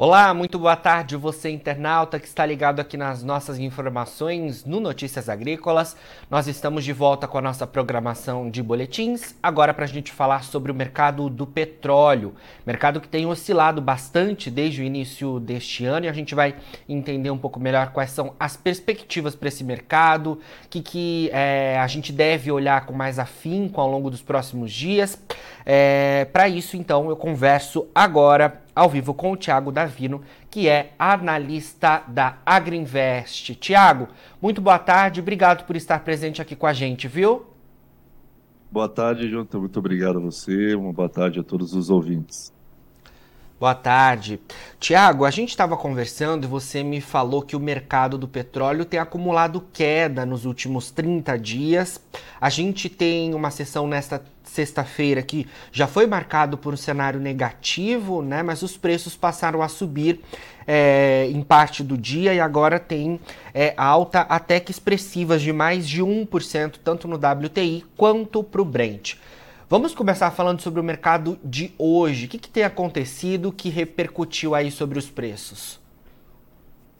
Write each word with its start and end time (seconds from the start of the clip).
Olá, 0.00 0.32
muito 0.32 0.60
boa 0.60 0.76
tarde, 0.76 1.16
você 1.16 1.50
internauta 1.50 2.20
que 2.20 2.28
está 2.28 2.46
ligado 2.46 2.78
aqui 2.78 2.96
nas 2.96 3.24
nossas 3.24 3.58
informações 3.58 4.64
no 4.64 4.78
Notícias 4.78 5.28
Agrícolas. 5.28 5.96
Nós 6.30 6.46
estamos 6.46 6.84
de 6.84 6.92
volta 6.92 7.26
com 7.26 7.36
a 7.36 7.42
nossa 7.42 7.66
programação 7.66 8.48
de 8.48 8.62
boletins, 8.62 9.34
agora 9.42 9.74
para 9.74 9.86
a 9.86 9.88
gente 9.88 10.12
falar 10.12 10.44
sobre 10.44 10.70
o 10.70 10.74
mercado 10.74 11.28
do 11.28 11.44
petróleo. 11.44 12.32
Mercado 12.64 13.00
que 13.00 13.08
tem 13.08 13.26
oscilado 13.26 13.82
bastante 13.82 14.52
desde 14.52 14.82
o 14.82 14.84
início 14.84 15.40
deste 15.40 15.84
ano 15.84 16.06
e 16.06 16.08
a 16.08 16.12
gente 16.12 16.32
vai 16.32 16.54
entender 16.88 17.32
um 17.32 17.38
pouco 17.38 17.58
melhor 17.58 17.90
quais 17.90 18.12
são 18.12 18.34
as 18.38 18.56
perspectivas 18.56 19.34
para 19.34 19.48
esse 19.48 19.64
mercado, 19.64 20.34
o 20.64 20.68
que, 20.70 20.80
que 20.80 21.28
é, 21.32 21.76
a 21.76 21.88
gente 21.88 22.12
deve 22.12 22.52
olhar 22.52 22.86
com 22.86 22.92
mais 22.92 23.18
afinco 23.18 23.80
ao 23.80 23.90
longo 23.90 24.10
dos 24.10 24.22
próximos 24.22 24.72
dias. 24.72 25.20
É, 25.66 26.24
para 26.32 26.48
isso, 26.48 26.76
então, 26.76 27.10
eu 27.10 27.16
converso 27.16 27.88
agora 27.92 28.62
ao 28.78 28.88
vivo 28.88 29.12
com 29.12 29.32
o 29.32 29.36
Tiago 29.36 29.72
Davino, 29.72 30.22
que 30.48 30.68
é 30.68 30.92
analista 30.96 32.04
da 32.06 32.38
Agriinvest. 32.46 33.56
Tiago, 33.56 34.06
muito 34.40 34.60
boa 34.60 34.78
tarde, 34.78 35.20
obrigado 35.20 35.66
por 35.66 35.74
estar 35.74 35.98
presente 36.04 36.40
aqui 36.40 36.54
com 36.54 36.66
a 36.66 36.72
gente, 36.72 37.08
viu? 37.08 37.44
Boa 38.70 38.88
tarde, 38.88 39.28
Jonathan, 39.28 39.58
muito 39.58 39.78
obrigado 39.80 40.18
a 40.18 40.20
você, 40.20 40.76
uma 40.76 40.92
boa 40.92 41.08
tarde 41.08 41.40
a 41.40 41.42
todos 41.42 41.74
os 41.74 41.90
ouvintes. 41.90 42.52
Boa 43.60 43.74
tarde. 43.74 44.38
Tiago, 44.78 45.24
a 45.24 45.32
gente 45.32 45.48
estava 45.48 45.76
conversando 45.76 46.44
e 46.44 46.46
você 46.46 46.84
me 46.84 47.00
falou 47.00 47.42
que 47.42 47.56
o 47.56 47.60
mercado 47.60 48.16
do 48.16 48.28
petróleo 48.28 48.84
tem 48.84 49.00
acumulado 49.00 49.66
queda 49.72 50.24
nos 50.24 50.44
últimos 50.44 50.92
30 50.92 51.36
dias. 51.36 52.00
A 52.40 52.48
gente 52.50 52.88
tem 52.88 53.34
uma 53.34 53.50
sessão 53.50 53.88
nesta 53.88 54.22
sexta-feira 54.44 55.22
que 55.22 55.44
já 55.72 55.88
foi 55.88 56.06
marcado 56.06 56.56
por 56.56 56.72
um 56.72 56.76
cenário 56.76 57.18
negativo, 57.18 58.22
né? 58.22 58.44
Mas 58.44 58.62
os 58.62 58.76
preços 58.76 59.16
passaram 59.16 59.60
a 59.60 59.66
subir 59.66 60.20
é, 60.64 61.28
em 61.28 61.42
parte 61.42 61.82
do 61.82 61.98
dia 61.98 62.32
e 62.32 62.38
agora 62.38 62.78
tem 62.78 63.18
é, 63.52 63.74
alta 63.76 64.20
até 64.20 64.60
que 64.60 64.70
expressivas 64.70 65.42
de 65.42 65.52
mais 65.52 65.88
de 65.88 66.00
1%, 66.00 66.76
tanto 66.84 67.08
no 67.08 67.16
WTI 67.16 67.84
quanto 67.96 68.44
para 68.44 68.62
o 68.62 68.64
Brent. 68.64 69.16
Vamos 69.70 69.94
começar 69.94 70.30
falando 70.30 70.62
sobre 70.62 70.80
o 70.80 70.82
mercado 70.82 71.38
de 71.44 71.74
hoje. 71.76 72.24
O 72.24 72.28
que, 72.30 72.38
que 72.38 72.48
tem 72.48 72.62
acontecido 72.64 73.52
que 73.52 73.68
repercutiu 73.68 74.54
aí 74.54 74.70
sobre 74.70 74.98
os 74.98 75.10
preços? 75.10 75.78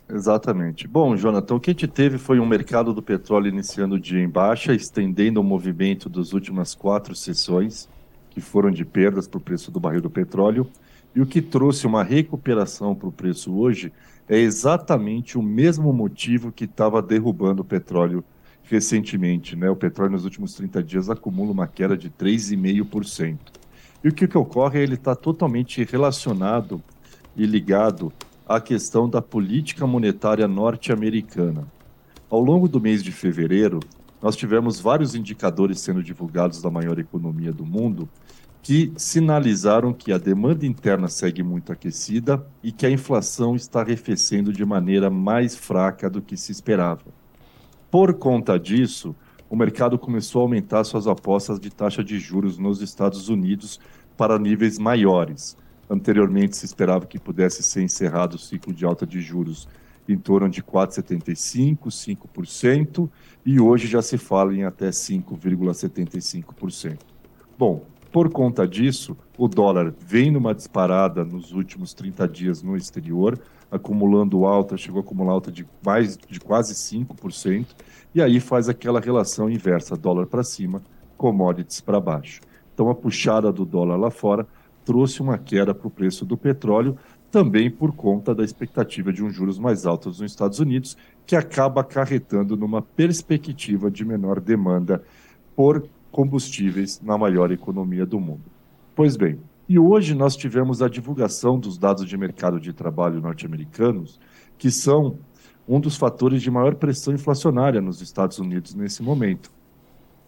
Exatamente. 0.07 0.87
Bom, 0.87 1.17
Jonathan, 1.17 1.55
o 1.55 1.61
que 1.61 1.71
a 1.71 1.73
gente 1.73 1.89
teve 1.89 2.19
foi 2.19 2.39
um 2.39 2.45
mercado 2.45 2.93
do 2.93 3.03
petróleo 3.03 3.49
iniciando 3.49 3.95
o 3.95 3.99
dia 3.99 4.23
em 4.23 4.29
baixa, 4.29 4.75
estendendo 4.75 5.41
o 5.41 5.45
movimento 5.45 6.11
das 6.11 6.35
últimas 6.35 6.75
quatro 6.75 7.15
sessões, 7.15 7.89
que 8.29 8.41
foram 8.43 8.71
de 8.71 8.85
perdas 8.85 9.27
para 9.27 9.39
o 9.39 9.43
preço 9.43 9.71
do 9.71 9.81
barril 9.81 10.03
do 10.03 10.11
petróleo. 10.11 10.69
E 11.17 11.23
o 11.23 11.27
que 11.27 11.41
trouxe 11.41 11.87
uma 11.87 12.05
recuperação 12.05 12.95
para 12.95 13.09
o 13.09 13.13
preço 13.13 13.57
hoje 13.57 13.91
é 14.29 14.37
exatamente 14.37 15.39
o 15.39 15.43
mesmo 15.43 15.91
motivo 15.91 16.53
que 16.53 16.65
estava 16.65 17.01
derrubando 17.01 17.63
o 17.63 17.65
petróleo 17.65 18.23
recentemente, 18.69 19.57
né? 19.57 19.69
O 19.71 19.77
petróleo 19.77 20.13
nos 20.13 20.25
últimos 20.25 20.55
30 20.55 20.83
dias 20.83 21.11
acumula 21.11 21.53
uma 21.53 21.67
queda 21.67 21.97
de 21.97 22.11
3,5%. 22.11 23.39
E 24.05 24.09
o 24.09 24.13
que, 24.13 24.29
que 24.29 24.39
ocorre 24.39 24.81
é 24.81 24.83
ele 24.83 24.95
está 24.95 25.15
totalmente 25.15 25.83
relacionado 25.85 26.83
e 27.37 27.47
ligado 27.47 28.13
à 28.47 28.61
questão 28.61 29.09
da 29.09 29.21
política 29.21 29.87
monetária 29.87 30.47
norte-americana. 30.47 31.67
Ao 32.31 32.41
longo 32.41 32.69
do 32.69 32.81
mês 32.81 33.03
de 33.03 33.11
fevereiro, 33.11 33.81
nós 34.21 34.37
tivemos 34.37 34.81
vários 34.81 35.15
indicadores 35.15 35.81
sendo 35.81 36.03
divulgados 36.03 36.61
da 36.61 36.71
maior 36.71 36.99
economia 36.99 37.53
do 37.53 37.65
mundo 37.65 38.09
que 38.63 38.93
sinalizaram 38.97 39.93
que 39.93 40.13
a 40.13 40.19
demanda 40.19 40.67
interna 40.67 41.09
segue 41.09 41.43
muito 41.43 41.73
aquecida 41.73 42.45
e 42.63 42.71
que 42.71 42.85
a 42.85 42.91
inflação 42.91 43.57
está 43.57 43.81
arrefecendo 43.81 44.53
de 44.53 44.65
maneira 44.65 45.09
mais 45.09 45.57
fraca 45.57 46.11
do 46.11 46.21
que 46.21 46.37
se 46.37 46.53
esperava. 46.53 47.18
Por 47.91 48.15
conta 48.15 48.59
disso, 48.59 49.15
o 49.49 49.57
mercado 49.57 49.99
começou 49.99 50.43
a 50.43 50.45
aumentar 50.45 50.85
suas 50.85 51.07
apostas 51.07 51.59
de 51.59 51.71
taxa 51.71 52.05
de 52.05 52.19
juros 52.19 52.59
nos 52.59 52.83
Estados 52.83 53.31
Unidos 53.31 53.81
para 54.15 54.39
níveis 54.39 54.79
maiores. 54.79 55.57
Anteriormente 55.89 56.55
se 56.55 56.67
esperava 56.67 57.07
que 57.07 57.19
pudesse 57.19 57.63
ser 57.63 57.81
encerrado 57.81 58.35
o 58.35 58.39
ciclo 58.39 58.75
de 58.75 58.85
alta 58.85 59.07
de 59.07 59.23
juros 59.23 59.67
em 60.07 60.19
torno 60.19 60.51
de 60.51 60.63
4,75%, 60.63 61.89
5%, 61.89 63.09
e 63.45 63.59
hoje 63.59 63.87
já 63.87 64.03
se 64.03 64.19
fala 64.19 64.55
em 64.55 64.65
até 64.65 64.91
5,75%. 64.91 66.99
Bom, 67.59 67.87
por 68.13 68.31
conta 68.31 68.67
disso, 68.67 69.17
o 69.37 69.47
dólar 69.49 69.95
vem 69.99 70.31
numa 70.31 70.55
disparada 70.55 71.25
nos 71.25 71.53
últimos 71.53 71.95
30 71.95 72.29
dias 72.29 72.63
no 72.63 72.77
exterior, 72.77 73.41
acumulando 73.71 74.47
alta, 74.47 74.77
chegou 74.77 75.01
a 75.01 75.05
acumular 75.05 75.33
alta 75.33 75.53
de 75.53 75.67
mais 75.85 76.17
de 76.17 76.41
quase 76.41 76.75
5%, 76.75 77.67
e 78.15 78.23
aí 78.23 78.41
faz 78.41 78.69
aquela 78.69 79.01
relação 79.01 79.51
inversa, 79.51 79.97
dólar 79.97 80.27
para 80.27 80.43
cima, 80.43 80.83
commodities 81.17 81.81
para 81.81 82.01
baixo. 82.01 82.41
Então 82.73 82.89
a 82.89 82.95
puxada 82.95 83.53
do 83.53 83.65
dólar 83.65 83.97
lá 83.97 84.11
fora 84.11 84.47
trouxe 84.85 85.21
uma 85.21 85.37
queda 85.37 85.75
para 85.75 85.87
o 85.87 85.91
preço 85.91 86.25
do 86.25 86.37
petróleo, 86.37 86.97
também 87.31 87.71
por 87.71 87.93
conta 87.93 88.35
da 88.35 88.43
expectativa 88.43 89.13
de 89.13 89.23
um 89.23 89.31
juros 89.31 89.59
mais 89.59 89.85
altos 89.85 90.21
nos 90.21 90.31
Estados 90.31 90.61
Unidos, 90.61 90.97
que 91.27 91.37
acaba 91.37 91.83
acarretando 91.83 92.57
numa 92.57 92.81
perspectiva 92.81 93.91
de 93.91 94.05
menor 94.05 94.41
demanda 94.41 95.03
por 95.55 95.87
combustíveis 96.11 97.01
na 97.03 97.19
maior 97.19 97.53
economia 97.53 98.07
do 98.07 98.19
mundo. 98.19 98.45
Pois 98.95 99.17
bem, 99.17 99.39
e 99.69 99.79
hoje 99.79 100.15
nós 100.15 100.35
tivemos 100.35 100.81
a 100.81 100.89
divulgação 100.89 101.59
dos 101.59 101.77
dados 101.77 102.07
de 102.07 102.17
mercado 102.17 102.59
de 102.59 102.73
trabalho 102.73 103.21
norte-americanos, 103.21 104.19
que 104.57 104.71
são 104.71 105.19
um 105.69 105.79
dos 105.79 105.97
fatores 105.97 106.41
de 106.41 106.51
maior 106.51 106.75
pressão 106.77 107.13
inflacionária 107.13 107.81
nos 107.81 108.01
Estados 108.01 108.39
Unidos 108.39 108.75
nesse 108.75 109.03
momento. 109.03 109.51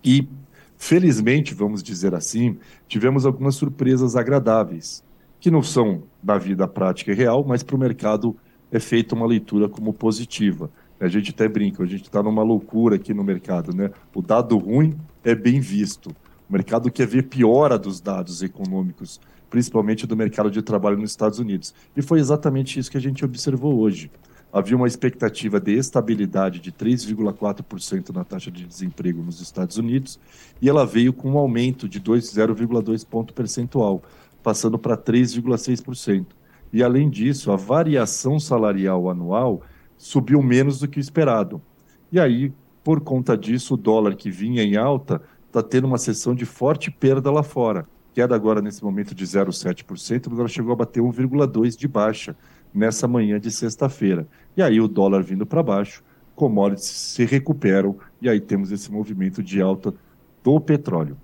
E, 0.05 0.29
felizmente, 0.77 1.55
vamos 1.55 1.83
dizer 1.83 2.15
assim, 2.15 2.59
tivemos 2.87 3.25
algumas 3.25 3.55
surpresas 3.55 4.15
agradáveis, 4.15 5.03
que 5.41 5.51
não 5.51 5.63
são 5.63 6.03
da 6.23 6.37
vida 6.37 6.69
prática 6.69 7.11
e 7.11 7.15
real, 7.15 7.43
mas 7.47 7.63
para 7.63 7.77
o 7.77 7.79
mercado 7.79 8.37
é 8.71 8.79
feita 8.79 9.15
uma 9.15 9.27
leitura 9.27 9.71
como 9.71 9.95
positiva. 9.95 10.71
A 11.01 11.09
gente 11.09 11.31
até 11.31 11.49
brinca, 11.49 11.83
a 11.83 11.87
gente 11.87 12.03
está 12.03 12.23
numa 12.23 12.43
loucura 12.43 12.97
aqui 12.97 13.15
no 13.15 13.25
mercado, 13.25 13.75
né? 13.75 13.89
O 14.15 14.21
dado 14.21 14.59
ruim 14.59 14.99
é 15.25 15.35
bem 15.35 15.59
visto. 15.59 16.11
O 16.51 16.53
mercado 16.53 16.91
quer 16.91 17.07
ver 17.07 17.29
piora 17.29 17.79
dos 17.79 18.01
dados 18.01 18.43
econômicos, 18.43 19.21
principalmente 19.49 20.05
do 20.05 20.17
mercado 20.17 20.51
de 20.51 20.61
trabalho 20.61 20.99
nos 20.99 21.11
Estados 21.11 21.39
Unidos. 21.39 21.73
E 21.97 22.03
foi 22.03 22.19
exatamente 22.19 22.77
isso 22.77 22.91
que 22.91 22.97
a 22.97 23.01
gente 23.01 23.25
observou 23.25 23.79
hoje. 23.79 24.11
Havia 24.53 24.77
uma 24.77 24.89
expectativa 24.89 25.61
de 25.61 25.79
estabilidade 25.79 26.59
de 26.59 26.73
3,4% 26.73 28.13
na 28.13 28.25
taxa 28.25 28.51
de 28.51 28.67
desemprego 28.67 29.23
nos 29.23 29.41
Estados 29.41 29.77
Unidos, 29.77 30.19
e 30.61 30.69
ela 30.69 30.85
veio 30.85 31.13
com 31.13 31.31
um 31.31 31.39
aumento 31.39 31.89
de 31.89 32.01
0,2 32.01 33.07
ponto 33.07 33.33
percentual, 33.33 34.03
passando 34.43 34.77
para 34.77 34.97
3,6%. 34.97 36.27
E 36.73 36.83
além 36.83 37.09
disso, 37.09 37.53
a 37.53 37.57
variação 37.57 38.41
salarial 38.41 39.09
anual 39.09 39.63
subiu 39.97 40.43
menos 40.43 40.81
do 40.81 40.89
que 40.89 40.99
o 40.99 41.01
esperado. 41.01 41.63
E 42.11 42.19
aí, 42.19 42.53
por 42.83 43.01
conta 43.03 43.39
disso, 43.39 43.75
o 43.75 43.77
dólar 43.77 44.17
que 44.17 44.33
vinha 44.33 44.65
em 44.65 44.77
alta 44.77 45.23
está 45.51 45.63
tendo 45.63 45.87
uma 45.87 45.99
sessão 45.99 46.33
de 46.35 46.47
forte 46.47 46.91
perda 46.91 47.31
lá 47.31 47.43
fora. 47.43 47.87
Queda 48.15 48.35
agora 48.35 48.63
nesse 48.63 48.83
momento 48.83 49.15
de 49.15 49.25
0,7%, 49.25 50.27
mas 50.31 50.39
ela 50.39 50.49
chegou 50.49 50.73
a 50.73 50.77
bater 50.77 51.03
1,2% 51.03 51.77
de 51.77 51.89
baixa 51.89 52.37
nessa 52.73 53.09
manhã 53.09 53.39
de 53.39 53.51
sexta-feira. 53.51 54.27
E 54.57 54.63
aí 54.63 54.81
o 54.81 54.89
dólar 54.89 55.23
vindo 55.23 55.45
para 55.45 55.63
baixo, 55.63 56.03
commodities 56.37 56.87
se 56.87 57.25
recuperam 57.25 57.97
e 58.23 58.29
aí 58.29 58.41
temos 58.41 58.71
esse 58.71 58.91
movimento 58.91 59.43
de 59.43 59.61
alta 59.61 59.93
do 60.43 60.61
petróleo. 60.61 61.17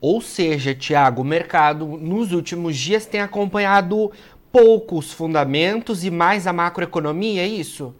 Ou 0.00 0.20
seja, 0.20 0.74
Tiago, 0.74 1.22
o 1.22 1.24
mercado 1.24 1.86
nos 1.86 2.32
últimos 2.32 2.76
dias 2.76 3.06
tem 3.06 3.20
acompanhado 3.20 4.12
poucos 4.52 5.12
fundamentos 5.12 6.04
e 6.04 6.10
mais 6.10 6.46
a 6.46 6.52
macroeconomia, 6.52 7.42
é 7.42 7.48
isso? 7.48 7.94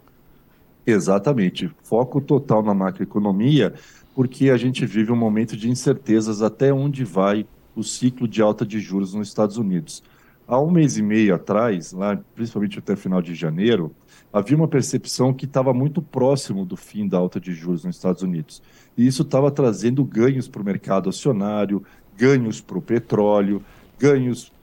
Exatamente. 0.85 1.69
Foco 1.83 2.21
total 2.21 2.63
na 2.63 2.73
macroeconomia 2.73 3.73
porque 4.15 4.49
a 4.49 4.55
gente 4.55 4.85
vive 4.85 5.11
um 5.11 5.15
momento 5.15 5.57
de 5.57 5.69
incertezas 5.69 6.41
até 6.41 6.73
onde 6.73 7.03
vai 7.03 7.45
o 7.75 7.83
ciclo 7.83 8.27
de 8.27 8.41
alta 8.41 8.65
de 8.65 8.79
juros 8.79 9.13
nos 9.13 9.27
Estados 9.27 9.57
Unidos. 9.57 10.01
Há 10.47 10.57
um 10.57 10.71
mês 10.71 10.97
e 10.97 11.03
meio 11.03 11.35
atrás, 11.35 11.91
lá, 11.91 12.17
principalmente 12.33 12.79
até 12.79 12.95
final 12.95 13.21
de 13.21 13.35
janeiro, 13.35 13.93
havia 14.31 14.55
uma 14.55 14.69
percepção 14.69 15.33
que 15.33 15.43
estava 15.43 15.73
muito 15.73 16.01
próximo 16.01 16.65
do 16.65 16.77
fim 16.77 17.07
da 17.07 17.17
alta 17.17 17.41
de 17.41 17.51
juros 17.51 17.83
nos 17.83 17.97
Estados 17.97 18.21
Unidos. 18.21 18.63
E 18.97 19.05
isso 19.05 19.23
estava 19.23 19.51
trazendo 19.51 20.05
ganhos 20.05 20.47
para 20.47 20.61
o 20.61 20.65
mercado 20.65 21.09
acionário, 21.09 21.83
ganhos 22.15 22.61
para 22.61 22.77
o 22.77 22.81
petróleo, 22.81 23.61
ganhos, 23.99 24.53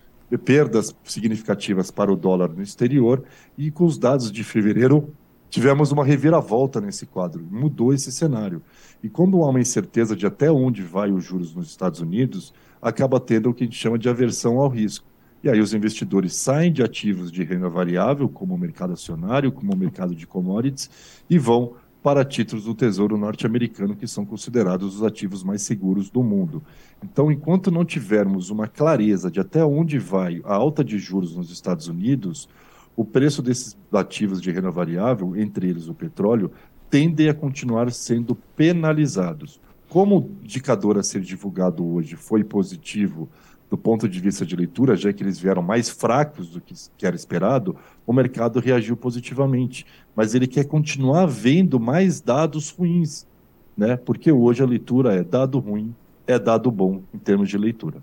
perdas 0.46 0.96
significativas 1.05 1.90
para 1.90 2.10
o 2.10 2.16
dólar 2.16 2.48
no 2.48 2.62
exterior. 2.62 3.22
E 3.58 3.70
com 3.70 3.84
os 3.84 3.98
dados 3.98 4.32
de 4.32 4.43
fevereiro, 4.43 5.12
tivemos 5.52 5.93
uma 5.93 6.02
reviravolta 6.02 6.81
nesse 6.81 7.04
quadro, 7.04 7.46
mudou 7.50 7.93
esse 7.93 8.10
cenário. 8.10 8.62
E 9.02 9.08
quando 9.10 9.43
há 9.43 9.50
uma 9.50 9.60
incerteza 9.60 10.16
de 10.16 10.25
até 10.25 10.50
onde 10.50 10.82
vai 10.82 11.12
os 11.12 11.22
juros 11.22 11.54
nos 11.54 11.69
Estados 11.69 12.00
Unidos, 12.00 12.54
acaba 12.81 13.20
tendo 13.20 13.50
o 13.50 13.54
que 13.54 13.64
a 13.64 13.66
gente 13.66 13.76
chama 13.76 13.99
de 13.99 14.08
aversão 14.08 14.58
ao 14.58 14.69
risco. 14.70 15.04
E 15.44 15.50
aí 15.50 15.60
os 15.60 15.75
investidores 15.75 16.34
saem 16.34 16.72
de 16.72 16.82
ativos 16.82 17.31
de 17.31 17.44
renda 17.44 17.69
variável, 17.69 18.31
como 18.31 18.54
o 18.54 18.58
mercado 18.58 18.94
acionário, 18.94 19.52
como 19.52 19.75
o 19.75 19.76
mercado 19.76 20.14
de 20.14 20.26
commodities, 20.26 20.88
e 21.28 21.38
vão 21.38 21.75
para 22.02 22.25
títulos 22.25 22.64
do 22.64 22.75
Tesouro 22.75 23.19
norte-americano, 23.19 23.94
que 23.94 24.06
são 24.06 24.25
considerados 24.25 24.96
os 24.96 25.02
ativos 25.02 25.44
mais 25.44 25.60
seguros 25.60 26.08
do 26.08 26.22
mundo. 26.22 26.62
Então, 27.05 27.31
enquanto 27.31 27.70
não 27.70 27.84
tivermos 27.84 28.48
uma 28.48 28.66
clareza 28.66 29.31
de 29.31 29.38
até 29.38 29.62
onde 29.62 29.98
vai 29.98 30.40
a 30.44 30.55
alta 30.55 30.82
de 30.82 30.98
juros 30.98 31.37
nos 31.37 31.50
Estados 31.50 31.88
Unidos, 31.88 32.48
o 32.96 33.04
preço 33.04 33.42
desses 33.42 33.76
ativos 33.92 34.40
de 34.40 34.50
renda 34.50 34.70
variável, 34.70 35.36
entre 35.36 35.68
eles 35.68 35.88
o 35.88 35.94
petróleo, 35.94 36.50
tendem 36.90 37.28
a 37.28 37.34
continuar 37.34 37.90
sendo 37.90 38.34
penalizados. 38.56 39.60
Como 39.88 40.18
o 40.18 40.30
indicador 40.42 40.98
a 40.98 41.02
ser 41.02 41.20
divulgado 41.20 41.86
hoje 41.86 42.16
foi 42.16 42.44
positivo 42.44 43.28
do 43.72 43.78
ponto 43.78 44.06
de 44.06 44.20
vista 44.20 44.44
de 44.44 44.54
leitura, 44.54 44.94
já 44.94 45.10
que 45.14 45.22
eles 45.22 45.38
vieram 45.38 45.62
mais 45.62 45.88
fracos 45.88 46.50
do 46.50 46.60
que, 46.60 46.74
era 47.06 47.16
esperado, 47.16 47.74
o 48.06 48.12
mercado 48.12 48.60
reagiu 48.60 48.94
positivamente. 48.94 49.86
Mas 50.14 50.34
ele 50.34 50.46
quer 50.46 50.64
continuar 50.64 51.24
vendo 51.24 51.80
mais 51.80 52.20
dados 52.20 52.68
ruins, 52.68 53.26
né? 53.74 53.96
porque 53.96 54.30
hoje 54.30 54.62
a 54.62 54.66
leitura 54.66 55.14
é 55.14 55.24
dado 55.24 55.58
ruim, 55.58 55.94
é 56.26 56.38
dado 56.38 56.70
bom 56.70 57.00
em 57.14 57.18
termos 57.18 57.48
de 57.48 57.56
leitura. 57.56 58.02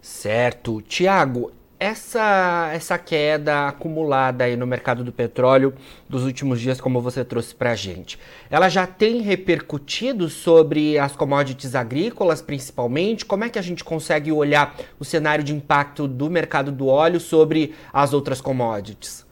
Certo. 0.00 0.80
Tiago, 0.80 1.50
essa, 1.78 2.70
essa 2.72 2.98
queda 2.98 3.68
acumulada 3.68 4.44
aí 4.44 4.56
no 4.56 4.66
mercado 4.66 5.04
do 5.04 5.12
petróleo 5.12 5.72
dos 6.08 6.24
últimos 6.24 6.60
dias, 6.60 6.80
como 6.80 7.00
você 7.00 7.24
trouxe 7.24 7.54
para 7.54 7.72
a 7.72 7.74
gente, 7.74 8.18
ela 8.50 8.68
já 8.68 8.86
tem 8.86 9.20
repercutido 9.20 10.28
sobre 10.28 10.98
as 10.98 11.14
commodities 11.14 11.74
agrícolas, 11.74 12.42
principalmente? 12.42 13.24
Como 13.24 13.44
é 13.44 13.48
que 13.48 13.58
a 13.58 13.62
gente 13.62 13.84
consegue 13.84 14.32
olhar 14.32 14.76
o 14.98 15.04
cenário 15.04 15.44
de 15.44 15.54
impacto 15.54 16.08
do 16.08 16.28
mercado 16.28 16.72
do 16.72 16.86
óleo 16.86 17.20
sobre 17.20 17.74
as 17.92 18.12
outras 18.12 18.40
commodities? 18.40 19.26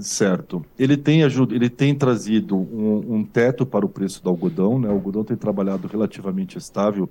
Certo. 0.00 0.64
Ele 0.78 0.96
tem, 0.96 1.20
ele 1.20 1.68
tem 1.68 1.94
trazido 1.94 2.56
um, 2.56 3.16
um 3.16 3.24
teto 3.24 3.66
para 3.66 3.84
o 3.84 3.88
preço 3.88 4.22
do 4.22 4.30
algodão. 4.30 4.78
Né? 4.78 4.88
O 4.88 4.92
algodão 4.92 5.22
tem 5.22 5.36
trabalhado 5.36 5.86
relativamente 5.86 6.56
estável 6.56 7.10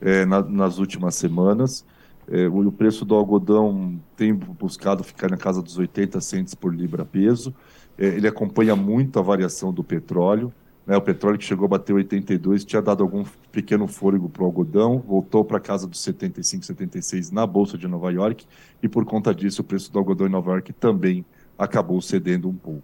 é, 0.00 0.24
na, 0.24 0.42
nas 0.42 0.78
últimas 0.78 1.14
semanas. 1.14 1.84
É, 2.30 2.46
o 2.46 2.70
preço 2.70 3.04
do 3.04 3.14
algodão 3.14 4.00
tem 4.16 4.32
buscado 4.32 5.02
ficar 5.02 5.30
na 5.30 5.36
casa 5.36 5.60
dos 5.60 5.78
80 5.78 6.20
centos 6.20 6.54
por 6.54 6.74
libra 6.74 7.04
peso. 7.04 7.54
É, 7.98 8.06
ele 8.06 8.28
acompanha 8.28 8.76
muito 8.76 9.18
a 9.18 9.22
variação 9.22 9.72
do 9.72 9.82
petróleo. 9.82 10.52
Né? 10.86 10.96
O 10.96 11.02
petróleo 11.02 11.38
que 11.38 11.44
chegou 11.44 11.66
a 11.66 11.68
bater 11.68 11.92
82 11.92 12.64
tinha 12.64 12.80
dado 12.80 13.02
algum 13.02 13.24
pequeno 13.50 13.86
fôlego 13.86 14.28
para 14.28 14.42
o 14.42 14.46
algodão, 14.46 14.98
voltou 14.98 15.44
para 15.44 15.60
casa 15.60 15.86
dos 15.86 16.00
75, 16.00 16.64
76 16.64 17.30
na 17.30 17.46
Bolsa 17.46 17.76
de 17.76 17.86
Nova 17.86 18.10
York, 18.10 18.46
e 18.82 18.88
por 18.88 19.04
conta 19.04 19.34
disso 19.34 19.62
o 19.62 19.64
preço 19.64 19.92
do 19.92 19.98
algodão 19.98 20.26
em 20.26 20.30
Nova 20.30 20.52
York 20.52 20.72
também 20.72 21.24
acabou 21.58 22.00
cedendo 22.00 22.48
um 22.48 22.54
pouco. 22.54 22.82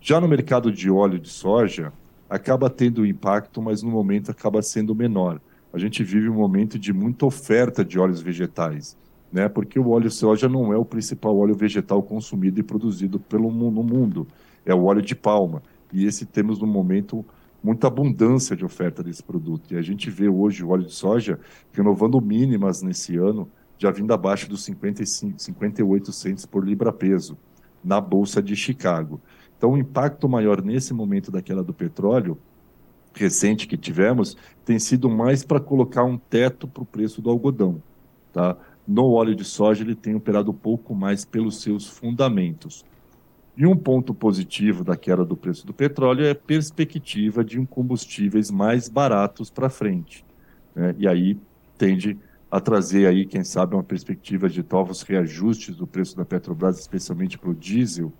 Já 0.00 0.20
no 0.20 0.28
mercado 0.28 0.70
de 0.70 0.90
óleo 0.90 1.18
de 1.18 1.28
soja, 1.28 1.92
acaba 2.28 2.70
tendo 2.70 3.06
impacto, 3.06 3.60
mas 3.60 3.82
no 3.82 3.90
momento 3.90 4.30
acaba 4.30 4.62
sendo 4.62 4.94
menor 4.94 5.40
a 5.76 5.78
gente 5.78 6.02
vive 6.02 6.26
um 6.30 6.34
momento 6.34 6.78
de 6.78 6.90
muita 6.90 7.26
oferta 7.26 7.84
de 7.84 7.98
óleos 7.98 8.22
vegetais, 8.22 8.96
né? 9.30 9.46
Porque 9.46 9.78
o 9.78 9.90
óleo 9.90 10.10
soja 10.10 10.48
não 10.48 10.72
é 10.72 10.76
o 10.78 10.86
principal 10.86 11.36
óleo 11.36 11.54
vegetal 11.54 12.02
consumido 12.02 12.58
e 12.58 12.62
produzido 12.62 13.20
pelo 13.20 13.50
no 13.50 13.82
mundo, 13.82 14.26
é 14.64 14.74
o 14.74 14.84
óleo 14.84 15.02
de 15.02 15.14
palma. 15.14 15.62
E 15.92 16.06
esse 16.06 16.24
temos 16.24 16.58
no 16.58 16.66
momento 16.66 17.22
muita 17.62 17.88
abundância 17.88 18.56
de 18.56 18.64
oferta 18.64 19.02
desse 19.02 19.22
produto. 19.22 19.74
E 19.74 19.76
a 19.76 19.82
gente 19.82 20.08
vê 20.08 20.30
hoje 20.30 20.64
o 20.64 20.70
óleo 20.70 20.86
de 20.86 20.94
soja 20.94 21.38
renovando 21.74 22.18
mínimas 22.22 22.80
nesse 22.80 23.18
ano, 23.18 23.46
já 23.76 23.90
vindo 23.90 24.14
abaixo 24.14 24.48
dos 24.48 24.64
55, 24.64 25.38
58 25.38 26.10
centos 26.10 26.46
por 26.46 26.66
libra 26.66 26.90
peso 26.90 27.36
na 27.84 28.00
bolsa 28.00 28.42
de 28.42 28.56
Chicago. 28.56 29.20
Então, 29.58 29.72
o 29.72 29.76
impacto 29.76 30.26
maior 30.26 30.62
nesse 30.62 30.94
momento 30.94 31.30
da 31.30 31.42
queda 31.42 31.62
do 31.62 31.74
petróleo 31.74 32.38
recente 33.16 33.66
que 33.66 33.76
tivemos 33.76 34.36
tem 34.64 34.78
sido 34.78 35.08
mais 35.08 35.44
para 35.44 35.60
colocar 35.60 36.04
um 36.04 36.18
teto 36.18 36.68
para 36.68 36.82
o 36.82 36.86
preço 36.86 37.22
do 37.22 37.30
algodão. 37.30 37.82
Tá? 38.32 38.56
No 38.86 39.10
óleo 39.12 39.34
de 39.34 39.44
soja, 39.44 39.82
ele 39.82 39.94
tem 39.94 40.14
operado 40.14 40.50
um 40.50 40.54
pouco 40.54 40.94
mais 40.94 41.24
pelos 41.24 41.60
seus 41.60 41.86
fundamentos. 41.86 42.84
E 43.56 43.66
um 43.66 43.76
ponto 43.76 44.12
positivo 44.12 44.84
da 44.84 44.96
queda 44.96 45.24
do 45.24 45.36
preço 45.36 45.66
do 45.66 45.72
petróleo 45.72 46.26
é 46.26 46.30
a 46.30 46.34
perspectiva 46.34 47.42
de 47.42 47.58
um 47.58 47.64
combustíveis 47.64 48.50
mais 48.50 48.88
baratos 48.88 49.50
para 49.50 49.70
frente. 49.70 50.24
Né? 50.74 50.94
E 50.98 51.08
aí 51.08 51.38
tende 51.78 52.18
a 52.50 52.60
trazer 52.60 53.06
aí, 53.06 53.24
quem 53.24 53.42
sabe, 53.42 53.74
uma 53.74 53.82
perspectiva 53.82 54.48
de 54.48 54.64
novos 54.70 55.02
reajustes 55.02 55.74
do 55.74 55.86
preço 55.86 56.16
da 56.16 56.24
Petrobras, 56.24 56.78
especialmente 56.78 57.38
para 57.38 57.50
o 57.50 57.54
diesel, 57.54 58.12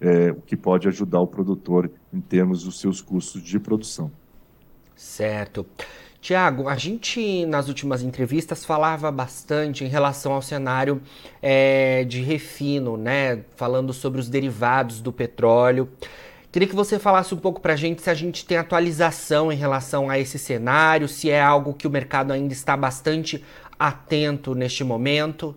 é, 0.00 0.30
o 0.30 0.40
que 0.40 0.56
pode 0.56 0.88
ajudar 0.88 1.20
o 1.20 1.26
produtor 1.26 1.90
em 2.12 2.20
termos 2.20 2.64
dos 2.64 2.80
seus 2.80 3.00
custos 3.00 3.42
de 3.42 3.58
produção. 3.58 4.10
Certo. 4.96 5.66
Tiago, 6.20 6.68
a 6.68 6.74
gente 6.74 7.46
nas 7.46 7.68
últimas 7.68 8.02
entrevistas 8.02 8.64
falava 8.64 9.12
bastante 9.12 9.84
em 9.84 9.88
relação 9.88 10.32
ao 10.32 10.42
cenário 10.42 11.00
é, 11.40 12.02
de 12.04 12.20
refino, 12.22 12.96
né? 12.96 13.44
Falando 13.54 13.92
sobre 13.92 14.20
os 14.20 14.28
derivados 14.28 15.00
do 15.00 15.12
petróleo. 15.12 15.88
Queria 16.50 16.66
que 16.66 16.74
você 16.74 16.98
falasse 16.98 17.34
um 17.34 17.38
pouco 17.38 17.60
para 17.60 17.74
a 17.74 17.76
gente 17.76 18.00
se 18.00 18.08
a 18.08 18.14
gente 18.14 18.44
tem 18.44 18.56
atualização 18.56 19.52
em 19.52 19.56
relação 19.56 20.08
a 20.08 20.18
esse 20.18 20.38
cenário, 20.38 21.06
se 21.06 21.30
é 21.30 21.40
algo 21.40 21.74
que 21.74 21.86
o 21.86 21.90
mercado 21.90 22.32
ainda 22.32 22.52
está 22.52 22.76
bastante 22.76 23.44
atento 23.78 24.54
neste 24.54 24.82
momento. 24.82 25.54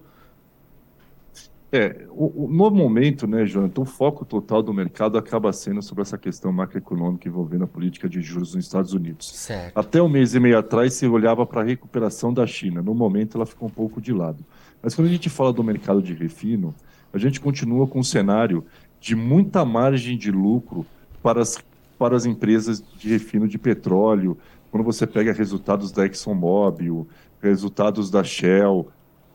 É, 1.71 2.05
o, 2.09 2.45
o, 2.45 2.47
no 2.47 2.71
momento, 2.71 3.27
né, 3.27 3.45
Jonathan, 3.45 3.81
o 3.81 3.85
foco 3.85 4.25
total 4.25 4.63
do 4.63 4.73
mercado 4.73 5.17
acaba 5.17 5.53
sendo 5.53 5.81
sobre 5.83 6.01
essa 6.01 6.17
questão 6.17 6.51
macroeconômica 6.51 7.27
envolvendo 7.27 7.65
a 7.65 7.67
política 7.67 8.09
de 8.09 8.21
juros 8.21 8.55
nos 8.55 8.65
Estados 8.65 8.93
Unidos. 8.93 9.31
Certo. 9.35 9.77
Até 9.77 10.01
um 10.01 10.09
mês 10.09 10.33
e 10.33 10.39
meio 10.39 10.57
atrás 10.57 10.93
se 10.93 11.05
olhava 11.07 11.45
para 11.45 11.61
a 11.61 11.63
recuperação 11.63 12.33
da 12.33 12.47
China. 12.47 12.81
No 12.81 12.95
momento 12.95 13.37
ela 13.37 13.45
ficou 13.45 13.67
um 13.67 13.71
pouco 13.71 14.01
de 14.01 14.11
lado. 14.11 14.43
Mas 14.81 14.95
quando 14.95 15.09
a 15.09 15.11
gente 15.11 15.29
fala 15.29 15.53
do 15.53 15.63
mercado 15.63 16.01
de 16.01 16.13
refino, 16.13 16.73
a 17.13 17.17
gente 17.19 17.39
continua 17.39 17.85
com 17.87 17.99
um 17.99 18.03
cenário 18.03 18.65
de 18.99 19.15
muita 19.15 19.63
margem 19.63 20.17
de 20.17 20.31
lucro 20.31 20.85
para 21.21 21.41
as, 21.41 21.57
para 21.99 22.15
as 22.15 22.25
empresas 22.25 22.83
de 22.97 23.09
refino 23.09 23.47
de 23.47 23.59
petróleo. 23.59 24.37
Quando 24.71 24.83
você 24.83 25.05
pega 25.05 25.33
resultados 25.33 25.91
da 25.91 26.05
ExxonMobil, 26.05 27.07
resultados 27.41 28.09
da 28.09 28.23
Shell, 28.23 28.87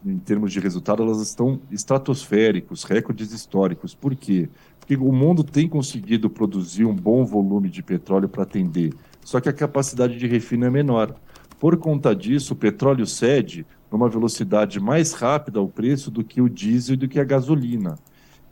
em 0.04 0.18
termos 0.18 0.52
de 0.52 0.60
resultado, 0.60 1.02
elas 1.02 1.20
estão 1.20 1.60
estratosféricos, 1.70 2.84
recordes 2.84 3.32
históricos. 3.32 3.94
Por 3.94 4.14
quê? 4.14 4.48
Porque 4.78 4.96
o 4.96 5.12
mundo 5.12 5.42
tem 5.42 5.68
conseguido 5.68 6.28
produzir 6.28 6.84
um 6.84 6.94
bom 6.94 7.24
volume 7.24 7.70
de 7.70 7.82
petróleo 7.82 8.28
para 8.28 8.42
atender, 8.42 8.92
só 9.24 9.40
que 9.40 9.48
a 9.48 9.52
capacidade 9.52 10.18
de 10.18 10.26
refino 10.26 10.66
é 10.66 10.70
menor. 10.70 11.14
Por 11.58 11.76
conta 11.78 12.14
disso, 12.14 12.52
o 12.52 12.56
petróleo 12.56 13.06
cede 13.06 13.66
numa 13.90 14.08
velocidade 14.08 14.78
mais 14.78 15.12
rápida 15.12 15.58
ao 15.58 15.68
preço 15.68 16.10
do 16.10 16.22
que 16.22 16.42
o 16.42 16.48
diesel 16.48 16.94
e 16.94 16.98
do 16.98 17.08
que 17.08 17.18
a 17.18 17.24
gasolina. 17.24 17.96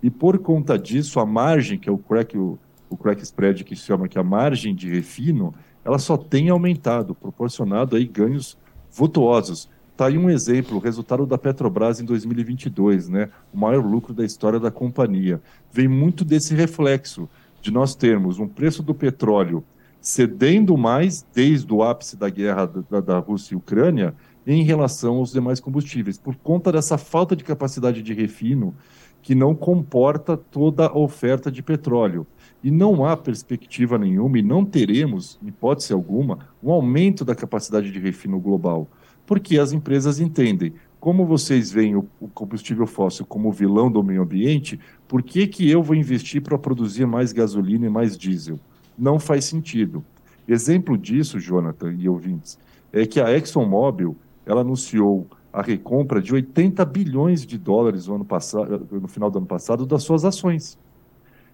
E 0.02 0.10
por 0.10 0.38
conta 0.38 0.78
disso, 0.78 1.20
a 1.20 1.26
margem, 1.26 1.78
que 1.78 1.88
é 1.88 1.92
o 1.92 1.98
crack, 1.98 2.36
o, 2.38 2.58
o 2.88 2.96
crack 2.96 3.22
spread 3.22 3.64
que 3.64 3.76
se 3.76 3.82
chama 3.82 4.08
que 4.08 4.16
é 4.16 4.20
a 4.20 4.24
margem 4.24 4.74
de 4.74 4.88
refino, 4.88 5.52
ela 5.84 5.98
só 5.98 6.16
tem 6.16 6.48
aumentado, 6.48 7.14
proporcionado 7.14 7.96
aí 7.96 8.06
ganhos 8.06 8.56
vultuosos. 8.90 9.68
Está 9.92 10.06
aí 10.06 10.16
um 10.16 10.30
exemplo, 10.30 10.78
o 10.78 10.80
resultado 10.80 11.26
da 11.26 11.36
Petrobras 11.36 12.00
em 12.00 12.04
2022, 12.04 13.10
né? 13.10 13.28
o 13.52 13.58
maior 13.58 13.84
lucro 13.84 14.14
da 14.14 14.24
história 14.24 14.58
da 14.58 14.70
companhia. 14.70 15.40
Vem 15.70 15.86
muito 15.86 16.24
desse 16.24 16.54
reflexo 16.54 17.28
de 17.60 17.70
nós 17.70 17.94
termos 17.94 18.38
um 18.38 18.48
preço 18.48 18.82
do 18.82 18.94
petróleo 18.94 19.62
cedendo 20.00 20.76
mais 20.76 21.24
desde 21.32 21.72
o 21.72 21.82
ápice 21.82 22.16
da 22.16 22.28
guerra 22.28 22.66
da, 22.90 23.00
da 23.00 23.18
Rússia 23.18 23.54
e 23.54 23.56
Ucrânia 23.56 24.14
em 24.44 24.64
relação 24.64 25.18
aos 25.18 25.30
demais 25.30 25.60
combustíveis, 25.60 26.18
por 26.18 26.34
conta 26.34 26.72
dessa 26.72 26.98
falta 26.98 27.36
de 27.36 27.44
capacidade 27.44 28.02
de 28.02 28.12
refino 28.12 28.74
que 29.22 29.34
não 29.36 29.54
comporta 29.54 30.36
toda 30.36 30.86
a 30.86 30.98
oferta 30.98 31.52
de 31.52 31.62
petróleo. 31.62 32.26
E 32.64 32.70
não 32.70 33.04
há 33.04 33.16
perspectiva 33.16 33.96
nenhuma, 33.96 34.38
e 34.38 34.42
não 34.42 34.64
teremos, 34.64 35.38
em 35.40 35.48
hipótese 35.48 35.92
alguma, 35.92 36.40
um 36.60 36.72
aumento 36.72 37.24
da 37.24 37.34
capacidade 37.34 37.92
de 37.92 38.00
refino 38.00 38.40
global 38.40 38.88
porque 39.26 39.58
as 39.58 39.72
empresas 39.72 40.20
entendem. 40.20 40.72
Como 41.00 41.26
vocês 41.26 41.72
veem 41.72 41.96
o, 41.96 42.06
combustível 42.32 42.86
fóssil 42.86 43.26
como 43.26 43.50
vilão 43.50 43.90
do 43.90 44.02
meio 44.02 44.22
ambiente, 44.22 44.78
por 45.08 45.22
que, 45.22 45.46
que 45.46 45.68
eu 45.68 45.82
vou 45.82 45.96
investir 45.96 46.40
para 46.40 46.56
produzir 46.56 47.06
mais 47.06 47.32
gasolina 47.32 47.86
e 47.86 47.90
mais 47.90 48.16
diesel? 48.16 48.58
Não 48.96 49.18
faz 49.18 49.44
sentido. 49.44 50.04
Exemplo 50.46 50.96
disso, 50.96 51.40
Jonathan 51.40 51.92
e 51.98 52.08
ouvintes, 52.08 52.58
é 52.92 53.06
que 53.06 53.20
a 53.20 53.36
ExxonMobil 53.36 54.16
ela 54.46 54.60
anunciou 54.60 55.26
a 55.52 55.60
recompra 55.60 56.20
de 56.20 56.32
80 56.32 56.84
bilhões 56.84 57.44
de 57.44 57.58
dólares 57.58 58.06
no, 58.06 58.14
ano 58.14 58.24
passado, 58.24 58.86
no 58.90 59.08
final 59.08 59.30
do 59.30 59.38
ano 59.38 59.46
passado 59.46 59.84
das 59.84 60.02
suas 60.02 60.24
ações. 60.24 60.78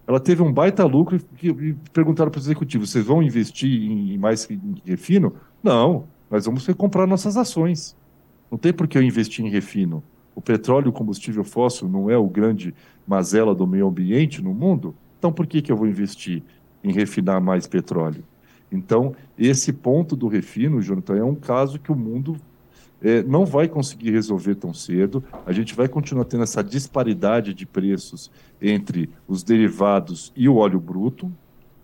Ela 0.06 0.20
teve 0.20 0.42
um 0.42 0.52
baita 0.52 0.84
lucro 0.84 1.20
e, 1.42 1.74
perguntaram 1.92 2.30
para 2.30 2.38
os 2.38 2.46
executivos: 2.46 2.90
vocês 2.90 3.04
vão 3.04 3.22
investir 3.22 3.70
em, 3.70 4.16
mais 4.16 4.48
em 4.50 4.76
refino? 4.84 5.34
Não, 5.62 6.06
nós 6.30 6.46
vamos 6.46 6.66
comprar 6.68 7.06
nossas 7.06 7.36
ações. 7.36 7.96
Não 8.50 8.58
tem 8.58 8.72
por 8.72 8.86
que 8.86 8.96
eu 8.96 9.02
investir 9.02 9.44
em 9.44 9.50
refino. 9.50 10.02
O 10.34 10.40
petróleo, 10.40 10.90
o 10.90 10.92
combustível 10.92 11.44
fóssil, 11.44 11.88
não 11.88 12.08
é 12.08 12.16
o 12.16 12.28
grande 12.28 12.74
mazela 13.06 13.54
do 13.54 13.66
meio 13.66 13.88
ambiente 13.88 14.42
no 14.42 14.54
mundo? 14.54 14.94
Então, 15.18 15.32
por 15.32 15.46
que, 15.46 15.60
que 15.60 15.72
eu 15.72 15.76
vou 15.76 15.88
investir 15.88 16.42
em 16.82 16.92
refinar 16.92 17.40
mais 17.40 17.66
petróleo? 17.66 18.22
Então, 18.70 19.14
esse 19.36 19.72
ponto 19.72 20.14
do 20.14 20.28
refino, 20.28 20.80
Jonathan, 20.80 21.16
é 21.16 21.24
um 21.24 21.34
caso 21.34 21.78
que 21.78 21.90
o 21.90 21.96
mundo 21.96 22.36
é, 23.02 23.22
não 23.22 23.46
vai 23.46 23.68
conseguir 23.68 24.10
resolver 24.10 24.54
tão 24.54 24.74
cedo. 24.74 25.24
A 25.46 25.52
gente 25.52 25.74
vai 25.74 25.88
continuar 25.88 26.24
tendo 26.24 26.42
essa 26.42 26.62
disparidade 26.62 27.54
de 27.54 27.66
preços 27.66 28.30
entre 28.60 29.10
os 29.26 29.42
derivados 29.42 30.32
e 30.36 30.48
o 30.48 30.56
óleo 30.56 30.80
bruto, 30.80 31.32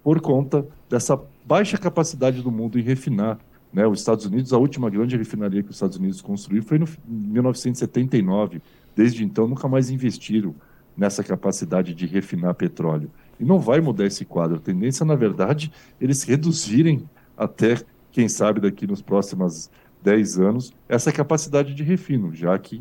por 0.02 0.20
conta 0.20 0.66
dessa 0.88 1.20
baixa 1.46 1.78
capacidade 1.78 2.42
do 2.42 2.50
mundo 2.50 2.78
em 2.78 2.82
refinar. 2.82 3.38
Né? 3.74 3.84
Os 3.86 3.98
Estados 3.98 4.24
Unidos, 4.24 4.52
a 4.52 4.58
última 4.58 4.88
grande 4.88 5.16
refinaria 5.16 5.62
que 5.62 5.70
os 5.70 5.76
Estados 5.76 5.96
Unidos 5.96 6.22
construiu 6.22 6.62
foi 6.62 6.78
em 6.78 6.84
1979. 7.08 8.62
Desde 8.94 9.24
então, 9.24 9.48
nunca 9.48 9.66
mais 9.66 9.90
investiram 9.90 10.54
nessa 10.96 11.24
capacidade 11.24 11.92
de 11.92 12.06
refinar 12.06 12.54
petróleo. 12.54 13.10
E 13.38 13.44
não 13.44 13.58
vai 13.58 13.80
mudar 13.80 14.06
esse 14.06 14.24
quadro. 14.24 14.58
A 14.58 14.60
tendência, 14.60 15.04
na 15.04 15.16
verdade, 15.16 15.72
eles 16.00 16.22
reduzirem 16.22 17.08
até, 17.36 17.82
quem 18.12 18.28
sabe, 18.28 18.60
daqui 18.60 18.86
nos 18.86 19.02
próximos 19.02 19.68
10 20.04 20.38
anos, 20.38 20.72
essa 20.88 21.10
capacidade 21.10 21.74
de 21.74 21.82
refino, 21.82 22.32
já 22.32 22.56
que 22.56 22.80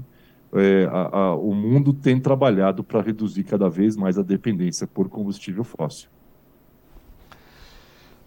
é, 0.54 0.86
a, 0.92 1.18
a, 1.18 1.36
o 1.36 1.56
mundo 1.56 1.92
tem 1.92 2.20
trabalhado 2.20 2.84
para 2.84 3.02
reduzir 3.02 3.44
cada 3.46 3.68
vez 3.68 3.96
mais 3.96 4.20
a 4.20 4.22
dependência 4.22 4.86
por 4.86 5.10
combustível 5.10 5.64
fóssil. 5.64 6.10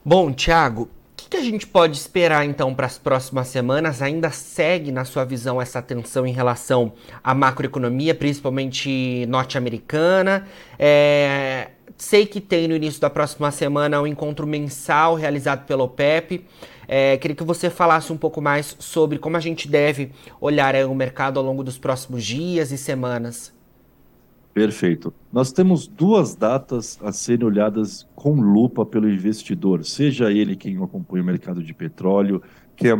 Bom, 0.04 0.32
Tiago, 0.32 0.88
que, 1.36 1.40
a 1.40 1.44
gente 1.44 1.66
pode 1.66 1.96
esperar 1.96 2.44
então 2.44 2.74
para 2.74 2.86
as 2.86 2.98
próximas 2.98 3.48
semanas? 3.48 4.00
Ainda 4.00 4.30
segue, 4.30 4.90
na 4.90 5.04
sua 5.04 5.24
visão, 5.24 5.60
essa 5.60 5.82
tensão 5.82 6.26
em 6.26 6.32
relação 6.32 6.92
à 7.22 7.34
macroeconomia, 7.34 8.14
principalmente 8.14 9.26
norte-americana? 9.26 10.46
É, 10.78 11.70
sei 11.96 12.26
que 12.26 12.40
tem 12.40 12.66
no 12.66 12.74
início 12.74 13.00
da 13.00 13.10
próxima 13.10 13.50
semana 13.50 14.00
um 14.00 14.06
encontro 14.06 14.46
mensal 14.46 15.14
realizado 15.14 15.66
pelo 15.66 15.84
OPEP. 15.84 16.44
É, 16.88 17.16
queria 17.18 17.36
que 17.36 17.44
você 17.44 17.68
falasse 17.68 18.12
um 18.12 18.16
pouco 18.16 18.40
mais 18.40 18.76
sobre 18.78 19.18
como 19.18 19.36
a 19.36 19.40
gente 19.40 19.68
deve 19.68 20.12
olhar 20.40 20.74
o 20.86 20.94
mercado 20.94 21.38
ao 21.38 21.44
longo 21.44 21.62
dos 21.62 21.78
próximos 21.78 22.24
dias 22.24 22.72
e 22.72 22.78
semanas. 22.78 23.55
Perfeito. 24.56 25.12
Nós 25.30 25.52
temos 25.52 25.86
duas 25.86 26.34
datas 26.34 26.98
a 27.02 27.12
serem 27.12 27.46
olhadas 27.46 28.08
com 28.14 28.40
lupa 28.40 28.86
pelo 28.86 29.06
investidor, 29.06 29.84
seja 29.84 30.32
ele 30.32 30.56
quem 30.56 30.82
acompanha 30.82 31.22
o 31.22 31.26
mercado 31.26 31.62
de 31.62 31.74
petróleo, 31.74 32.42
quem, 32.74 32.90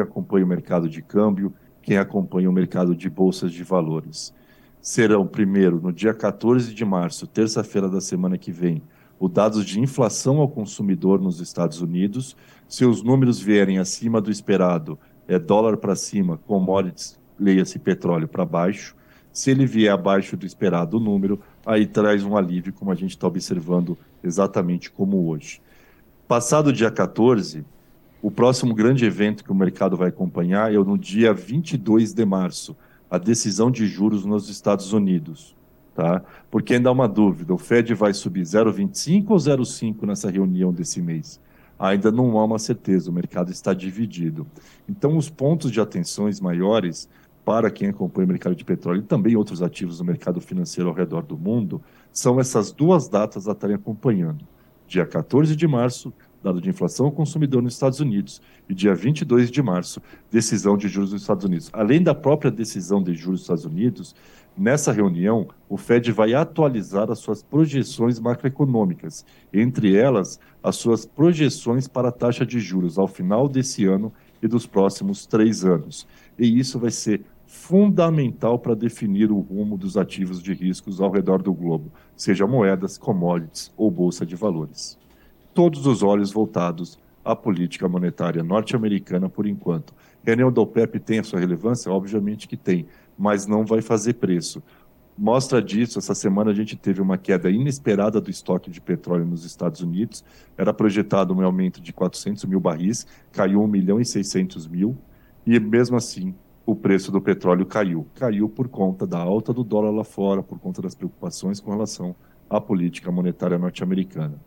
acompanha 0.00 0.44
o 0.44 0.48
mercado 0.48 0.88
de 0.88 1.02
câmbio, 1.02 1.52
quem 1.82 1.98
acompanha 1.98 2.48
o 2.48 2.52
mercado 2.52 2.94
de 2.94 3.10
bolsas 3.10 3.50
de 3.52 3.64
valores 3.64 4.32
serão, 4.80 5.26
primeiro, 5.26 5.80
no 5.80 5.92
dia 5.92 6.14
14 6.14 6.74
de 6.74 6.84
março, 6.84 7.26
terça-feira 7.26 7.88
da 7.88 8.00
semana 8.00 8.38
que 8.38 8.50
vem, 8.50 8.82
os 9.18 9.30
dados 9.30 9.64
de 9.64 9.78
inflação 9.78 10.38
ao 10.38 10.48
consumidor 10.48 11.20
nos 11.20 11.40
Estados 11.40 11.82
Unidos. 11.82 12.36
Se 12.66 12.86
os 12.86 13.02
números 13.02 13.38
vierem 13.38 13.78
acima 13.78 14.20
do 14.20 14.30
esperado, 14.30 14.98
é 15.28 15.38
dólar 15.38 15.76
para 15.76 15.94
cima, 15.94 16.38
commodities, 16.38 17.18
leia-se 17.38 17.78
petróleo 17.78 18.26
para 18.26 18.44
baixo. 18.44 18.96
Se 19.32 19.50
ele 19.50 19.66
vier 19.66 19.92
abaixo 19.92 20.36
do 20.36 20.44
esperado 20.44 20.98
número, 20.98 21.40
aí 21.64 21.86
traz 21.86 22.24
um 22.24 22.36
alívio, 22.36 22.72
como 22.72 22.90
a 22.90 22.94
gente 22.94 23.10
está 23.10 23.26
observando 23.26 23.96
exatamente 24.22 24.90
como 24.90 25.28
hoje. 25.28 25.60
Passado 26.26 26.68
o 26.68 26.72
dia 26.72 26.90
14, 26.90 27.64
o 28.22 28.30
próximo 28.30 28.74
grande 28.74 29.04
evento 29.04 29.44
que 29.44 29.52
o 29.52 29.54
mercado 29.54 29.96
vai 29.96 30.08
acompanhar 30.08 30.72
é 30.72 30.76
no 30.76 30.98
dia 30.98 31.32
22 31.32 32.12
de 32.12 32.24
março, 32.24 32.76
a 33.10 33.18
decisão 33.18 33.70
de 33.70 33.86
juros 33.86 34.24
nos 34.24 34.48
Estados 34.48 34.92
Unidos, 34.92 35.56
tá? 35.94 36.22
Porque 36.50 36.74
ainda 36.74 36.88
há 36.88 36.92
uma 36.92 37.08
dúvida, 37.08 37.52
o 37.52 37.58
Fed 37.58 37.94
vai 37.94 38.14
subir 38.14 38.42
0,25 38.42 39.30
ou 39.30 39.36
0,5 39.36 40.06
nessa 40.06 40.30
reunião 40.30 40.72
desse 40.72 41.00
mês? 41.00 41.40
Ainda 41.78 42.12
não 42.12 42.38
há 42.38 42.44
uma 42.44 42.58
certeza, 42.58 43.10
o 43.10 43.14
mercado 43.14 43.50
está 43.50 43.72
dividido. 43.72 44.46
Então, 44.86 45.16
os 45.16 45.30
pontos 45.30 45.72
de 45.72 45.80
atenções 45.80 46.38
maiores 46.38 47.08
para 47.50 47.68
quem 47.68 47.88
acompanha 47.88 48.26
o 48.26 48.28
mercado 48.28 48.54
de 48.54 48.64
petróleo 48.64 49.00
e 49.00 49.02
também 49.02 49.34
outros 49.34 49.60
ativos 49.60 49.98
do 49.98 50.04
mercado 50.04 50.40
financeiro 50.40 50.88
ao 50.88 50.94
redor 50.94 51.22
do 51.22 51.36
mundo 51.36 51.82
são 52.12 52.38
essas 52.38 52.70
duas 52.70 53.08
datas 53.08 53.48
a 53.48 53.52
estarem 53.52 53.74
acompanhando. 53.74 54.46
Dia 54.86 55.04
14 55.04 55.56
de 55.56 55.66
março, 55.66 56.12
dado 56.40 56.60
de 56.60 56.70
inflação 56.70 57.06
ao 57.06 57.12
consumidor 57.12 57.60
nos 57.60 57.74
Estados 57.74 57.98
Unidos, 57.98 58.40
e 58.68 58.74
dia 58.74 58.94
22 58.94 59.50
de 59.50 59.60
março, 59.60 60.00
decisão 60.30 60.76
de 60.76 60.86
juros 60.86 61.12
nos 61.12 61.22
Estados 61.22 61.44
Unidos. 61.44 61.70
Além 61.72 62.00
da 62.00 62.14
própria 62.14 62.52
decisão 62.52 63.02
de 63.02 63.14
juros 63.14 63.40
dos 63.40 63.46
Estados 63.46 63.64
Unidos, 63.64 64.14
nessa 64.56 64.92
reunião, 64.92 65.48
o 65.68 65.76
Fed 65.76 66.12
vai 66.12 66.34
atualizar 66.34 67.10
as 67.10 67.18
suas 67.18 67.42
projeções 67.42 68.20
macroeconômicas, 68.20 69.26
entre 69.52 69.96
elas, 69.96 70.38
as 70.62 70.76
suas 70.76 71.04
projeções 71.04 71.88
para 71.88 72.10
a 72.10 72.12
taxa 72.12 72.46
de 72.46 72.60
juros 72.60 72.96
ao 72.96 73.08
final 73.08 73.48
desse 73.48 73.86
ano 73.86 74.12
e 74.40 74.46
dos 74.46 74.66
próximos 74.66 75.26
três 75.26 75.64
anos. 75.64 76.06
E 76.38 76.58
isso 76.58 76.78
vai 76.78 76.92
ser 76.92 77.22
fundamental 77.50 78.58
para 78.58 78.74
definir 78.74 79.32
o 79.32 79.40
rumo 79.40 79.76
dos 79.76 79.96
ativos 79.96 80.42
de 80.42 80.54
riscos 80.54 81.00
ao 81.00 81.10
redor 81.10 81.42
do 81.42 81.52
globo, 81.52 81.90
seja 82.14 82.46
moedas, 82.46 82.96
commodities 82.96 83.72
ou 83.76 83.90
bolsa 83.90 84.24
de 84.24 84.36
valores 84.36 85.00
todos 85.54 85.86
os 85.86 86.02
olhos 86.02 86.32
voltados 86.32 86.98
à 87.24 87.34
política 87.34 87.88
monetária 87.88 88.42
norte-americana 88.42 89.28
por 89.28 89.46
enquanto. 89.46 89.94
Reunião 90.22 90.50
do 90.50 90.62
OPEP 90.62 90.98
tem 91.00 91.18
a 91.18 91.24
sua 91.24 91.40
relevância? 91.40 91.92
Obviamente 91.92 92.48
que 92.48 92.56
tem, 92.56 92.86
mas 93.18 93.46
não 93.46 93.64
vai 93.64 93.82
fazer 93.82 94.14
preço. 94.14 94.62
Mostra 95.18 95.60
disso, 95.60 95.98
essa 95.98 96.14
semana 96.14 96.50
a 96.50 96.54
gente 96.54 96.76
teve 96.76 97.02
uma 97.02 97.18
queda 97.18 97.50
inesperada 97.50 98.20
do 98.20 98.30
estoque 98.30 98.70
de 98.70 98.80
petróleo 98.80 99.26
nos 99.26 99.44
Estados 99.44 99.82
Unidos. 99.82 100.24
Era 100.56 100.72
projetado 100.72 101.34
um 101.34 101.44
aumento 101.44 101.80
de 101.80 101.92
400 101.92 102.44
mil 102.46 102.60
barris, 102.60 103.06
caiu 103.30 103.62
1 103.62 103.66
milhão 103.66 104.00
e 104.00 104.04
600 104.04 104.66
mil, 104.66 104.96
e 105.46 105.60
mesmo 105.60 105.96
assim 105.96 106.34
o 106.70 106.76
preço 106.76 107.10
do 107.10 107.20
petróleo 107.20 107.66
caiu. 107.66 108.06
Caiu 108.14 108.48
por 108.48 108.68
conta 108.68 109.04
da 109.04 109.18
alta 109.18 109.52
do 109.52 109.64
dólar 109.64 109.90
lá 109.90 110.04
fora, 110.04 110.40
por 110.40 110.58
conta 110.60 110.80
das 110.80 110.94
preocupações 110.94 111.58
com 111.58 111.72
relação 111.72 112.14
à 112.48 112.60
política 112.60 113.10
monetária 113.10 113.58
norte-americana. 113.58 114.38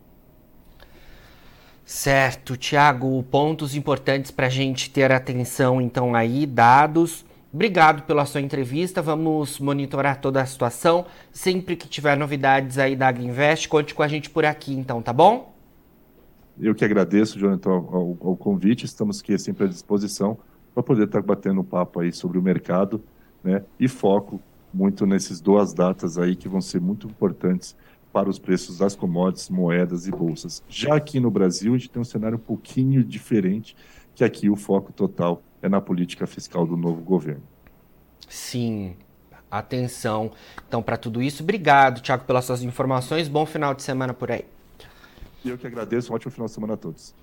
Certo, 1.84 2.56
Tiago, 2.56 3.22
pontos 3.24 3.74
importantes 3.74 4.30
para 4.30 4.46
a 4.46 4.50
gente 4.50 4.88
ter 4.88 5.12
atenção 5.12 5.82
então 5.82 6.14
aí, 6.14 6.46
dados. 6.46 7.26
Obrigado 7.52 8.04
pela 8.04 8.24
sua 8.24 8.40
entrevista, 8.40 9.02
vamos 9.02 9.60
monitorar 9.60 10.18
toda 10.18 10.40
a 10.40 10.46
situação. 10.46 11.04
Sempre 11.30 11.76
que 11.76 11.86
tiver 11.86 12.16
novidades 12.16 12.78
aí 12.78 12.96
da 12.96 13.08
Agriinvest, 13.08 13.68
conte 13.68 13.94
com 13.94 14.02
a 14.02 14.08
gente 14.08 14.30
por 14.30 14.46
aqui 14.46 14.72
então, 14.72 15.02
tá 15.02 15.12
bom? 15.12 15.54
Eu 16.58 16.74
que 16.74 16.84
agradeço, 16.84 17.38
Jonathan, 17.38 17.70
ao, 17.70 18.16
ao 18.20 18.36
convite, 18.36 18.86
estamos 18.86 19.20
aqui 19.20 19.36
sempre 19.38 19.64
à 19.64 19.68
disposição 19.68 20.38
para 20.74 20.82
poder 20.82 21.04
estar 21.04 21.22
batendo 21.22 21.60
um 21.60 21.64
papo 21.64 22.00
aí 22.00 22.12
sobre 22.12 22.38
o 22.38 22.42
mercado, 22.42 23.02
né, 23.42 23.62
e 23.78 23.86
foco 23.86 24.40
muito 24.72 25.06
nessas 25.06 25.40
duas 25.40 25.72
datas 25.72 26.18
aí 26.18 26.34
que 26.34 26.48
vão 26.48 26.60
ser 26.60 26.80
muito 26.80 27.06
importantes 27.06 27.76
para 28.12 28.28
os 28.28 28.38
preços 28.38 28.78
das 28.78 28.94
commodities, 28.94 29.48
moedas 29.48 30.06
e 30.06 30.10
bolsas. 30.10 30.62
Já 30.68 30.94
aqui 30.94 31.20
no 31.20 31.30
Brasil, 31.30 31.74
a 31.74 31.78
gente 31.78 31.90
tem 31.90 32.00
um 32.00 32.04
cenário 32.04 32.36
um 32.36 32.40
pouquinho 32.40 33.02
diferente, 33.04 33.76
que 34.14 34.24
aqui 34.24 34.48
o 34.48 34.56
foco 34.56 34.92
total 34.92 35.42
é 35.62 35.68
na 35.68 35.80
política 35.80 36.26
fiscal 36.26 36.66
do 36.66 36.76
novo 36.76 37.00
governo. 37.02 37.42
Sim, 38.28 38.94
atenção. 39.50 40.30
Então, 40.68 40.82
para 40.82 40.96
tudo 40.96 41.22
isso, 41.22 41.42
obrigado, 41.42 42.00
Tiago, 42.00 42.24
pelas 42.24 42.44
suas 42.44 42.62
informações. 42.62 43.28
Bom 43.28 43.44
final 43.46 43.74
de 43.74 43.82
semana 43.82 44.14
por 44.14 44.30
aí. 44.30 44.44
Eu 45.44 45.58
que 45.58 45.66
agradeço. 45.66 46.12
Um 46.12 46.16
ótimo 46.16 46.32
final 46.32 46.46
de 46.46 46.52
semana 46.52 46.74
a 46.74 46.76
todos. 46.76 47.14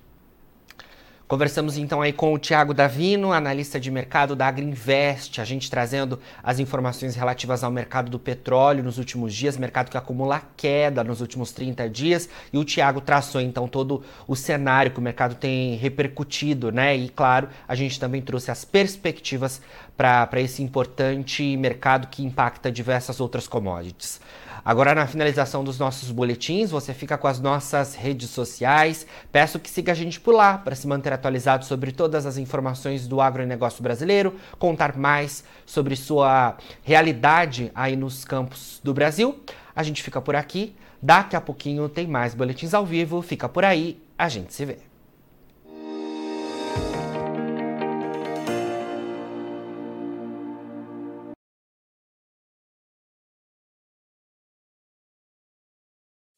Conversamos 1.32 1.78
então 1.78 2.02
aí 2.02 2.12
com 2.12 2.34
o 2.34 2.38
Tiago 2.38 2.74
Davino, 2.74 3.32
analista 3.32 3.80
de 3.80 3.90
mercado 3.90 4.36
da 4.36 4.46
Agriinvest, 4.48 5.40
a 5.40 5.44
gente 5.46 5.70
trazendo 5.70 6.20
as 6.42 6.58
informações 6.58 7.16
relativas 7.16 7.64
ao 7.64 7.70
mercado 7.70 8.10
do 8.10 8.18
petróleo 8.18 8.84
nos 8.84 8.98
últimos 8.98 9.32
dias, 9.32 9.56
mercado 9.56 9.90
que 9.90 9.96
acumula 9.96 10.42
queda 10.54 11.02
nos 11.02 11.22
últimos 11.22 11.50
30 11.50 11.88
dias, 11.88 12.28
e 12.52 12.58
o 12.58 12.64
Tiago 12.64 13.00
traçou 13.00 13.40
então 13.40 13.66
todo 13.66 14.02
o 14.28 14.36
cenário 14.36 14.92
que 14.92 14.98
o 14.98 15.02
mercado 15.02 15.34
tem 15.34 15.74
repercutido, 15.76 16.70
né? 16.70 16.94
E 16.94 17.08
claro, 17.08 17.48
a 17.66 17.74
gente 17.74 17.98
também 17.98 18.20
trouxe 18.20 18.50
as 18.50 18.66
perspectivas 18.66 19.62
para 19.96 20.40
esse 20.40 20.62
importante 20.62 21.56
mercado 21.56 22.08
que 22.08 22.24
impacta 22.24 22.70
diversas 22.70 23.20
outras 23.20 23.46
commodities. 23.46 24.20
Agora, 24.64 24.94
na 24.94 25.08
finalização 25.08 25.64
dos 25.64 25.76
nossos 25.76 26.12
boletins, 26.12 26.70
você 26.70 26.94
fica 26.94 27.18
com 27.18 27.26
as 27.26 27.40
nossas 27.40 27.96
redes 27.96 28.30
sociais. 28.30 29.04
Peço 29.32 29.58
que 29.58 29.68
siga 29.68 29.90
a 29.90 29.94
gente 29.94 30.20
por 30.20 30.32
lá 30.32 30.56
para 30.56 30.76
se 30.76 30.86
manter 30.86 31.12
atualizado 31.12 31.64
sobre 31.64 31.90
todas 31.90 32.26
as 32.26 32.36
informações 32.36 33.08
do 33.08 33.20
agronegócio 33.20 33.82
brasileiro, 33.82 34.36
contar 34.60 34.96
mais 34.96 35.42
sobre 35.66 35.96
sua 35.96 36.56
realidade 36.84 37.72
aí 37.74 37.96
nos 37.96 38.24
campos 38.24 38.80
do 38.84 38.94
Brasil. 38.94 39.42
A 39.74 39.82
gente 39.82 40.00
fica 40.00 40.20
por 40.20 40.36
aqui. 40.36 40.76
Daqui 41.02 41.34
a 41.34 41.40
pouquinho 41.40 41.88
tem 41.88 42.06
mais 42.06 42.32
boletins 42.32 42.72
ao 42.72 42.86
vivo. 42.86 43.20
Fica 43.20 43.48
por 43.48 43.64
aí. 43.64 44.00
A 44.16 44.28
gente 44.28 44.54
se 44.54 44.64
vê. 44.64 44.91